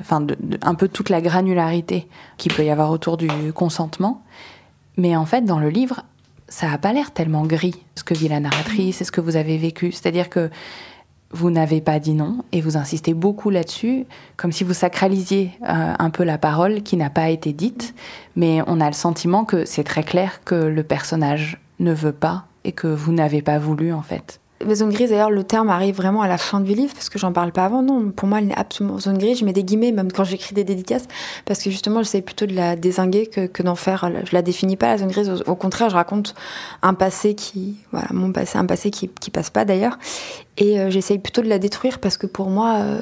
enfin 0.00 0.26
un 0.62 0.74
peu 0.74 0.88
toute 0.88 1.10
la 1.10 1.20
granularité 1.20 2.08
qui 2.36 2.48
peut 2.48 2.64
y 2.64 2.70
avoir 2.70 2.90
autour 2.90 3.16
du 3.16 3.28
consentement. 3.54 4.22
Mais 4.96 5.16
en 5.16 5.26
fait, 5.26 5.42
dans 5.42 5.58
le 5.58 5.68
livre, 5.68 6.04
ça 6.48 6.72
a 6.72 6.78
pas 6.78 6.92
l'air 6.92 7.12
tellement 7.12 7.44
gris 7.44 7.84
ce 7.94 8.04
que 8.04 8.14
vit 8.14 8.28
la 8.28 8.40
narratrice 8.40 9.00
et 9.00 9.04
ce 9.04 9.12
que 9.12 9.20
vous 9.20 9.36
avez 9.36 9.58
vécu. 9.58 9.92
C'est-à-dire 9.92 10.30
que 10.30 10.50
vous 11.36 11.50
n'avez 11.50 11.80
pas 11.80 11.98
dit 11.98 12.14
non 12.14 12.38
et 12.52 12.60
vous 12.60 12.76
insistez 12.76 13.14
beaucoup 13.14 13.50
là-dessus, 13.50 14.06
comme 14.36 14.52
si 14.52 14.64
vous 14.64 14.74
sacralisiez 14.74 15.52
euh, 15.62 15.94
un 15.98 16.10
peu 16.10 16.24
la 16.24 16.38
parole 16.38 16.82
qui 16.82 16.96
n'a 16.96 17.10
pas 17.10 17.28
été 17.28 17.52
dite, 17.52 17.94
mais 18.34 18.60
on 18.66 18.80
a 18.80 18.86
le 18.86 18.94
sentiment 18.94 19.44
que 19.44 19.64
c'est 19.64 19.84
très 19.84 20.02
clair 20.02 20.40
que 20.44 20.54
le 20.54 20.82
personnage 20.82 21.60
ne 21.78 21.92
veut 21.92 22.12
pas 22.12 22.46
et 22.64 22.72
que 22.72 22.86
vous 22.86 23.12
n'avez 23.12 23.42
pas 23.42 23.58
voulu 23.58 23.92
en 23.92 24.02
fait. 24.02 24.40
Zone 24.72 24.90
grise, 24.90 25.10
d'ailleurs, 25.10 25.30
le 25.30 25.44
terme 25.44 25.68
arrive 25.68 25.96
vraiment 25.96 26.22
à 26.22 26.28
la 26.28 26.38
fin 26.38 26.60
du 26.60 26.72
livre 26.72 26.94
parce 26.94 27.10
que 27.10 27.18
j'en 27.18 27.30
parle 27.30 27.52
pas 27.52 27.66
avant. 27.66 27.82
Non, 27.82 28.10
pour 28.10 28.26
moi, 28.26 28.38
elle 28.38 28.46
n'est 28.46 28.58
absolument 28.58 28.98
zone 28.98 29.18
grise. 29.18 29.40
Je 29.40 29.44
mets 29.44 29.52
des 29.52 29.62
guillemets 29.62 29.92
même 29.92 30.10
quand 30.10 30.24
j'écris 30.24 30.54
des 30.54 30.64
dédicaces 30.64 31.06
parce 31.44 31.62
que 31.62 31.70
justement, 31.70 32.02
j'essaie 32.02 32.22
plutôt 32.22 32.46
de 32.46 32.54
la 32.54 32.74
désinguer 32.74 33.26
que, 33.26 33.62
d'en 33.62 33.74
faire. 33.74 34.10
Je 34.24 34.32
la 34.32 34.40
définis 34.40 34.76
pas 34.76 34.88
la 34.88 34.98
zone 34.98 35.10
grise. 35.10 35.44
Au, 35.46 35.54
contraire, 35.56 35.90
je 35.90 35.94
raconte 35.94 36.34
un 36.80 36.94
passé 36.94 37.34
qui, 37.34 37.76
voilà, 37.92 38.08
mon 38.12 38.32
passé, 38.32 38.56
un 38.56 38.64
passé 38.64 38.90
qui, 38.90 39.08
qui 39.08 39.30
passe 39.30 39.50
pas 39.50 39.66
d'ailleurs. 39.66 39.98
Et 40.58 40.80
euh, 40.80 40.90
j'essaye 40.90 41.18
plutôt 41.18 41.42
de 41.42 41.48
la 41.48 41.58
détruire 41.58 41.98
parce 41.98 42.16
que 42.16 42.26
pour 42.26 42.48
moi, 42.48 42.76
euh, 42.76 43.00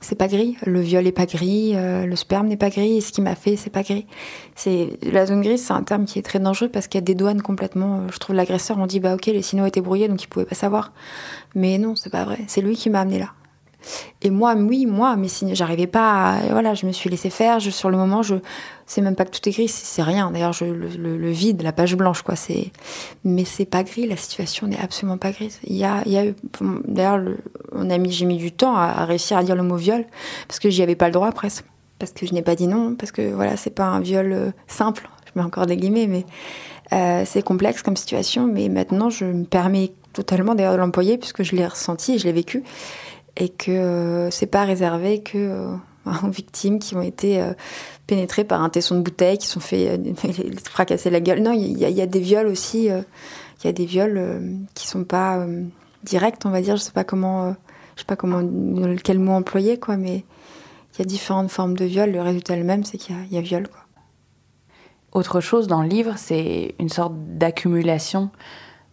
c'est 0.00 0.14
pas 0.14 0.28
gris. 0.28 0.56
Le 0.64 0.80
viol 0.80 1.06
est 1.06 1.12
pas 1.12 1.26
gris, 1.26 1.72
euh, 1.74 2.06
le 2.06 2.16
sperme 2.16 2.46
n'est 2.46 2.56
pas 2.56 2.70
gris, 2.70 2.98
et 2.98 3.00
ce 3.00 3.10
qui 3.10 3.20
m'a 3.20 3.34
fait, 3.34 3.56
c'est 3.56 3.70
pas 3.70 3.82
gris. 3.82 4.06
C'est 4.54 4.90
la 5.02 5.26
zone 5.26 5.42
grise, 5.42 5.64
c'est 5.64 5.72
un 5.72 5.82
terme 5.82 6.04
qui 6.04 6.18
est 6.18 6.22
très 6.22 6.38
dangereux 6.38 6.68
parce 6.68 6.86
qu'il 6.86 6.98
y 6.98 7.02
a 7.02 7.04
des 7.04 7.16
douanes 7.16 7.42
complètement. 7.42 8.08
je 8.12 8.18
trouve 8.18 8.36
l'agresseur, 8.36 8.78
on 8.78 8.86
dit 8.86 9.00
bah 9.00 9.14
ok, 9.14 9.26
les 9.26 9.42
signaux 9.42 9.66
étaient 9.66 9.80
brouillés 9.80 10.08
donc 10.08 10.22
il 10.22 10.28
pouvait 10.28 10.44
pas 10.44 10.54
savoir. 10.54 10.92
Mais 11.54 11.78
non, 11.78 11.96
c'est 11.96 12.10
pas 12.10 12.24
vrai. 12.24 12.38
C'est 12.46 12.60
lui 12.60 12.76
qui 12.76 12.90
m'a 12.90 13.00
amené 13.00 13.18
là. 13.18 13.30
Et 14.22 14.30
moi, 14.30 14.54
oui, 14.54 14.86
moi, 14.86 15.16
mais 15.16 15.28
si 15.28 15.54
j'arrivais 15.54 15.86
pas, 15.86 16.32
à, 16.32 16.40
voilà, 16.50 16.74
je 16.74 16.86
me 16.86 16.92
suis 16.92 17.10
laissé 17.10 17.30
faire. 17.30 17.60
Sur 17.60 17.90
le 17.90 17.96
moment, 17.96 18.22
je, 18.22 18.36
c'est 18.86 19.00
même 19.00 19.14
pas 19.14 19.24
que 19.24 19.30
tout 19.30 19.46
est 19.48 19.52
gris, 19.52 19.68
c'est 19.68 20.02
rien. 20.02 20.30
D'ailleurs, 20.30 20.54
le, 20.62 21.30
vide, 21.30 21.62
la 21.62 21.72
page 21.72 21.96
blanche, 21.96 22.22
quoi. 22.22 22.36
C'est, 22.36 22.72
mais 23.24 23.44
c'est 23.44 23.64
pas 23.64 23.82
gris. 23.82 24.06
La 24.06 24.16
situation 24.16 24.66
n'est 24.66 24.80
absolument 24.80 25.18
pas 25.18 25.30
grise. 25.30 25.60
Il 25.64 25.76
y 25.76 25.84
a, 25.84 25.98
a 25.98 26.24
d'ailleurs, 26.86 27.20
on 27.72 27.90
a 27.90 27.98
mis, 27.98 28.10
j'ai 28.10 28.26
mis 28.26 28.38
du 28.38 28.52
temps 28.52 28.76
à, 28.76 29.04
réussir 29.04 29.36
à 29.36 29.42
dire 29.42 29.56
le 29.56 29.62
mot 29.62 29.76
viol 29.76 30.04
parce 30.48 30.58
que 30.58 30.70
j'y 30.70 30.82
avais 30.82 30.96
pas 30.96 31.06
le 31.06 31.12
droit 31.12 31.30
presque, 31.32 31.64
parce 31.98 32.12
que 32.12 32.26
je 32.26 32.32
n'ai 32.32 32.42
pas 32.42 32.54
dit 32.54 32.66
non, 32.66 32.94
parce 32.94 33.12
que 33.12 33.32
voilà, 33.32 33.56
c'est 33.56 33.74
pas 33.74 33.84
un 33.84 34.00
viol 34.00 34.32
euh, 34.32 34.50
simple. 34.66 35.08
Je 35.26 35.38
mets 35.38 35.44
encore 35.44 35.66
des 35.66 35.76
guillemets, 35.76 36.06
mais 36.06 36.24
euh, 36.92 37.24
c'est 37.26 37.42
complexe 37.42 37.82
comme 37.82 37.96
situation. 37.96 38.46
Mais 38.46 38.68
maintenant, 38.68 39.10
je 39.10 39.24
me 39.24 39.44
permets 39.44 39.92
totalement 40.12 40.54
d'ailleurs 40.54 40.74
de 40.74 40.78
l'employer 40.78 41.18
puisque 41.18 41.42
je 41.42 41.56
l'ai 41.56 41.66
ressenti 41.66 42.14
et 42.14 42.18
je 42.18 42.24
l'ai 42.24 42.32
vécu 42.32 42.62
et 43.36 43.48
que 43.48 43.70
euh, 43.70 44.30
c'est 44.30 44.46
pas 44.46 44.64
réservé 44.64 45.22
que 45.22 45.38
euh, 45.38 45.76
aux 46.22 46.30
victimes 46.30 46.78
qui 46.78 46.94
ont 46.94 47.02
été 47.02 47.40
euh, 47.40 47.52
pénétrées 48.06 48.44
par 48.44 48.62
un 48.62 48.68
tesson 48.68 48.96
de 48.96 49.00
bouteille, 49.00 49.38
qui 49.38 49.46
sont 49.46 49.60
fait 49.60 50.00
fracasser 50.64 51.10
la 51.10 51.20
gueule. 51.20 51.42
Non, 51.42 51.52
il 51.52 51.78
y, 51.78 52.02
a 52.02 52.06
des 52.06 52.20
viols 52.20 52.46
aussi. 52.46 52.86
Il 52.86 53.64
y 53.64 53.68
a 53.68 53.72
des 53.72 53.86
viols 53.86 54.66
qui 54.74 54.86
sont 54.86 55.04
pas 55.04 55.46
directs, 56.02 56.42
on 56.44 56.50
va 56.50 56.60
dire. 56.60 56.76
Je 56.76 56.82
sais 56.82 56.92
pas 56.92 57.04
comment, 57.04 57.56
je 57.96 58.00
sais 58.00 58.06
pas 58.06 58.16
comment 58.16 58.42
quel 59.02 59.18
mot 59.18 59.32
employer, 59.32 59.78
quoi. 59.78 59.96
Mais 59.96 60.24
il 60.94 60.98
y 60.98 61.02
a 61.02 61.06
différentes 61.06 61.50
formes 61.50 61.76
de 61.76 61.86
viol. 61.86 62.10
Le 62.10 62.20
résultat 62.20 62.56
le 62.56 62.64
même, 62.64 62.84
c'est 62.84 62.98
qu'il 62.98 63.16
y, 63.30 63.34
y, 63.36 63.38
a 63.38 63.40
viol, 63.40 63.66
quoi. 63.68 63.80
Autre 65.12 65.40
chose 65.40 65.66
dans 65.66 65.80
le 65.80 65.88
livre, 65.88 66.14
c'est 66.16 66.74
une 66.78 66.90
sorte 66.90 67.14
d'accumulation 67.16 68.30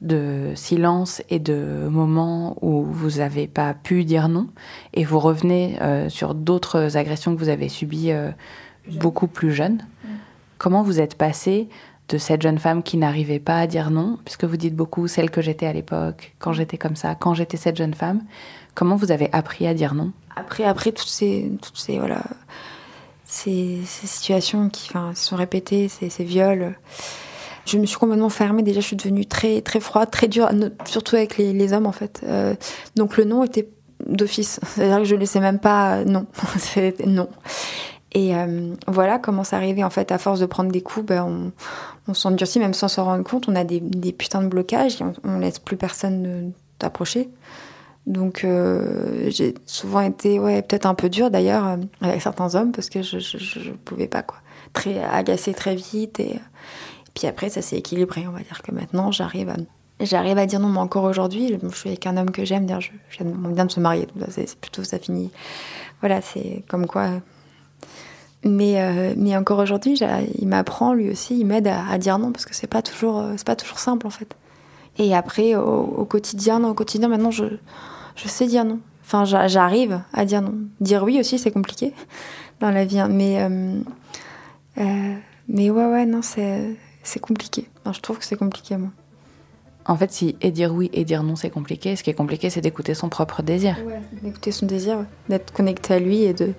de 0.01 0.51
silence 0.55 1.21
et 1.29 1.39
de 1.39 1.87
moments 1.89 2.57
où 2.61 2.83
vous 2.83 3.19
n'avez 3.19 3.47
pas 3.47 3.73
pu 3.73 4.03
dire 4.03 4.29
non 4.29 4.47
et 4.93 5.03
vous 5.03 5.19
revenez 5.19 5.77
euh, 5.81 6.09
sur 6.09 6.33
d'autres 6.33 6.97
agressions 6.97 7.35
que 7.35 7.39
vous 7.39 7.49
avez 7.49 7.69
subies 7.69 8.11
euh, 8.11 8.31
beaucoup 8.87 9.27
plus 9.27 9.51
jeunes. 9.51 9.85
Mm. 10.03 10.07
Comment 10.57 10.81
vous 10.81 10.99
êtes 10.99 11.15
passé 11.15 11.69
de 12.09 12.17
cette 12.17 12.41
jeune 12.41 12.57
femme 12.57 12.83
qui 12.83 12.97
n'arrivait 12.97 13.39
pas 13.39 13.59
à 13.59 13.67
dire 13.67 13.89
non, 13.89 14.17
puisque 14.25 14.43
vous 14.43 14.57
dites 14.57 14.75
beaucoup 14.75 15.07
celle 15.07 15.31
que 15.31 15.41
j'étais 15.41 15.65
à 15.65 15.73
l'époque, 15.73 16.33
quand 16.39 16.51
j'étais 16.51 16.77
comme 16.77 16.95
ça, 16.95 17.15
quand 17.15 17.33
j'étais 17.33 17.57
cette 17.57 17.77
jeune 17.77 17.93
femme, 17.93 18.21
comment 18.75 18.95
vous 18.95 19.11
avez 19.11 19.29
appris 19.31 19.65
à 19.65 19.73
dire 19.73 19.93
non? 19.93 20.11
Après, 20.35 20.63
après 20.65 20.91
toutes 20.91 21.07
ces, 21.07 21.51
toutes 21.61 21.77
ces 21.77 21.99
voilà, 21.99 22.23
ces, 23.23 23.79
situations 23.85 24.69
qui, 24.69 24.89
enfin, 24.89 25.11
sont 25.15 25.35
répétées, 25.35 25.87
ces, 25.87 26.09
ces 26.09 26.23
viols. 26.23 26.75
Je 27.71 27.77
me 27.77 27.85
suis 27.85 27.97
complètement 27.97 28.29
fermée. 28.29 28.63
Déjà, 28.63 28.81
je 28.81 28.87
suis 28.87 28.95
devenue 28.97 29.25
très, 29.25 29.61
très 29.61 29.79
froide, 29.79 30.11
très 30.11 30.27
dure, 30.27 30.49
surtout 30.85 31.15
avec 31.15 31.37
les, 31.37 31.73
hommes, 31.73 31.85
en 31.85 31.93
fait. 31.93 32.21
Euh, 32.25 32.53
donc, 32.95 33.15
le 33.15 33.23
non 33.23 33.45
était 33.45 33.69
d'office. 34.05 34.59
C'est-à-dire 34.67 34.97
que 34.97 35.03
je 35.05 35.15
laissais 35.15 35.39
même 35.39 35.59
pas 35.59 36.03
non. 36.03 36.25
C'était 36.57 37.05
non. 37.05 37.29
Et 38.11 38.35
euh, 38.35 38.73
voilà 38.87 39.19
comment 39.19 39.45
ça 39.45 39.55
arrivait. 39.55 39.85
En 39.85 39.89
fait, 39.89 40.11
à 40.11 40.17
force 40.17 40.41
de 40.41 40.45
prendre 40.45 40.69
des 40.69 40.81
coups, 40.81 41.05
ben, 41.05 41.23
on, 41.23 41.51
on 42.09 42.13
s'endurcit, 42.13 42.59
même 42.59 42.73
sans 42.73 42.89
s'en 42.89 43.05
rendre 43.05 43.23
compte. 43.23 43.47
On 43.47 43.55
a 43.55 43.63
des, 43.63 43.79
putains 44.11 44.41
de 44.41 44.47
blocages 44.47 45.01
et 45.01 45.05
on, 45.23 45.39
laisse 45.39 45.59
plus 45.59 45.77
personne 45.77 46.51
t'approcher. 46.77 47.29
Donc, 48.05 48.43
euh, 48.43 49.29
j'ai 49.29 49.53
souvent 49.65 50.01
été, 50.01 50.39
ouais, 50.39 50.61
peut-être 50.61 50.87
un 50.87 50.95
peu 50.95 51.07
dure 51.07 51.31
d'ailleurs 51.31 51.77
avec 52.01 52.21
certains 52.21 52.55
hommes 52.55 52.73
parce 52.73 52.89
que 52.89 53.01
je, 53.01 53.19
je, 53.19 53.71
pouvais 53.85 54.07
pas, 54.07 54.23
quoi. 54.23 54.39
Très 54.73 55.01
agacée 55.03 55.53
très 55.53 55.75
vite 55.75 56.19
et 56.19 56.39
puis 57.13 57.27
après, 57.27 57.49
ça 57.49 57.61
s'est 57.61 57.77
équilibré. 57.77 58.25
On 58.27 58.31
va 58.31 58.39
dire 58.39 58.61
que 58.61 58.71
maintenant, 58.71 59.11
j'arrive 59.11 59.49
à, 59.49 59.55
j'arrive 59.99 60.37
à 60.37 60.45
dire 60.45 60.59
non, 60.59 60.69
mais 60.69 60.79
encore 60.79 61.03
aujourd'hui, 61.03 61.57
je 61.61 61.75
suis 61.75 61.89
avec 61.89 62.05
un 62.07 62.17
homme 62.17 62.31
que 62.31 62.45
j'aime. 62.45 62.65
D'ailleurs, 62.65 62.81
je, 62.81 63.23
vient 63.53 63.65
de 63.65 63.71
se 63.71 63.79
marier. 63.79 64.07
C'est 64.29 64.55
plutôt, 64.55 64.83
ça 64.83 64.99
finit. 64.99 65.31
Voilà, 65.99 66.21
c'est 66.21 66.63
comme 66.67 66.87
quoi. 66.87 67.09
Mais, 68.43 68.81
euh, 68.81 69.13
mais 69.17 69.37
encore 69.37 69.59
aujourd'hui, 69.59 69.99
il 70.39 70.47
m'apprend 70.47 70.93
lui 70.93 71.11
aussi, 71.11 71.39
il 71.39 71.45
m'aide 71.45 71.67
à, 71.67 71.97
dire 71.99 72.17
non 72.17 72.31
parce 72.31 72.45
que 72.45 72.55
c'est 72.55 72.65
pas 72.65 72.81
toujours, 72.81 73.19
euh, 73.19 73.33
c'est 73.37 73.45
pas 73.45 73.55
toujours 73.55 73.77
simple 73.77 74.07
en 74.07 74.09
fait. 74.09 74.35
Et 74.97 75.15
après, 75.15 75.55
au, 75.55 76.05
quotidien, 76.05 76.63
au 76.63 76.73
quotidien, 76.73 77.07
maintenant, 77.07 77.31
je, 77.31 77.45
je 78.15 78.27
sais 78.27 78.47
dire 78.47 78.65
non. 78.65 78.79
Enfin, 79.05 79.25
j'arrive 79.25 80.01
à 80.13 80.25
dire 80.25 80.41
non. 80.41 80.55
Dire 80.79 81.03
oui 81.03 81.19
aussi, 81.19 81.37
c'est 81.37 81.51
compliqué 81.51 81.93
dans 82.59 82.71
la 82.71 82.83
vie. 82.83 82.99
Hein. 82.99 83.09
Mais, 83.09 83.47
euh, 84.79 85.15
mais 85.47 85.69
ouais, 85.69 85.85
ouais, 85.85 86.05
non, 86.05 86.21
c'est 86.21 86.75
c'est 87.03 87.19
compliqué. 87.19 87.67
je 87.91 87.99
trouve 87.99 88.19
que 88.19 88.25
c'est 88.25 88.35
compliqué, 88.35 88.77
moi. 88.77 88.89
En 89.85 89.97
fait, 89.97 90.11
si 90.11 90.35
et 90.41 90.51
dire 90.51 90.73
oui 90.73 90.91
et 90.93 91.03
dire 91.03 91.23
non, 91.23 91.35
c'est 91.35 91.49
compliqué, 91.49 91.95
ce 91.95 92.03
qui 92.03 92.11
est 92.11 92.15
compliqué, 92.15 92.49
c'est 92.49 92.61
d'écouter 92.61 92.93
son 92.93 93.09
propre 93.09 93.41
désir. 93.41 93.77
Ouais, 93.85 93.99
d'écouter 94.21 94.51
son 94.51 94.67
désir, 94.67 95.05
d'être 95.27 95.51
connecté 95.51 95.95
à 95.95 95.99
lui 95.99 96.23
et 96.23 96.33
de, 96.33 96.53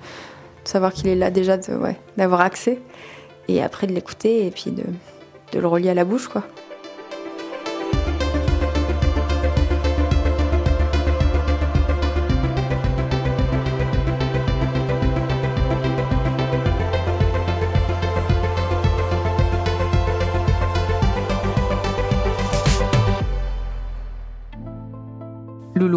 savoir 0.64 0.92
qu'il 0.92 1.08
est 1.08 1.14
là 1.14 1.30
déjà, 1.30 1.56
de, 1.56 1.74
ouais, 1.74 1.96
d'avoir 2.16 2.40
accès. 2.40 2.80
Et 3.48 3.62
après 3.62 3.86
de 3.86 3.92
l'écouter 3.92 4.46
et 4.46 4.50
puis 4.50 4.70
de, 4.70 4.84
de 5.52 5.60
le 5.60 5.66
relier 5.66 5.90
à 5.90 5.94
la 5.94 6.04
bouche, 6.04 6.28
quoi. 6.28 6.44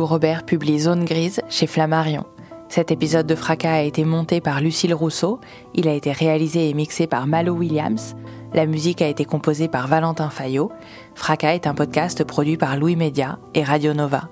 Robert 0.05 0.45
publie 0.45 0.79
Zone 0.79 1.05
Grise 1.05 1.41
chez 1.49 1.67
Flammarion. 1.67 2.25
Cet 2.69 2.91
épisode 2.91 3.27
de 3.27 3.35
Fracas 3.35 3.73
a 3.73 3.81
été 3.81 4.05
monté 4.05 4.41
par 4.41 4.61
Lucille 4.61 4.93
Rousseau, 4.93 5.39
il 5.73 5.87
a 5.87 5.93
été 5.93 6.11
réalisé 6.11 6.69
et 6.69 6.73
mixé 6.73 7.07
par 7.07 7.27
Malo 7.27 7.53
Williams, 7.53 8.15
la 8.55 8.65
musique 8.65 9.01
a 9.01 9.07
été 9.07 9.25
composée 9.25 9.67
par 9.67 9.87
Valentin 9.87 10.29
Fayot. 10.29 10.71
Fracas 11.13 11.55
est 11.55 11.67
un 11.67 11.73
podcast 11.73 12.23
produit 12.23 12.55
par 12.55 12.77
Louis 12.77 12.95
Média 12.95 13.37
et 13.53 13.65
Radio 13.65 13.93
Nova. 13.93 14.29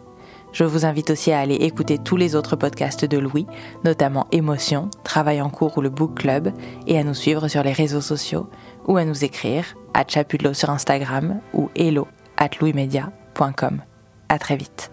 Je 0.54 0.64
vous 0.64 0.86
invite 0.86 1.10
aussi 1.10 1.34
à 1.34 1.42
aller 1.42 1.56
écouter 1.56 1.98
tous 1.98 2.16
les 2.16 2.34
autres 2.34 2.56
podcasts 2.56 3.04
de 3.04 3.18
Louis, 3.18 3.48
notamment 3.84 4.28
Émotion, 4.32 4.90
Travail 5.04 5.42
en 5.42 5.50
cours 5.50 5.78
ou 5.78 5.82
le 5.82 5.90
Book 5.90 6.20
Club, 6.20 6.54
et 6.88 6.98
à 6.98 7.04
nous 7.04 7.14
suivre 7.14 7.50
sur 7.50 7.64
les 7.64 7.74
réseaux 7.74 8.00
sociaux 8.00 8.48
ou 8.88 8.96
à 8.96 9.04
nous 9.04 9.26
écrire 9.26 9.66
à 9.94 10.06
Chapudlo 10.08 10.54
sur 10.54 10.70
Instagram 10.70 11.42
ou 11.54 11.70
hello 11.76 12.08
at 12.38 12.52
louismedia.com. 12.62 13.82
À 14.30 14.40
très 14.40 14.56
vite. 14.56 14.93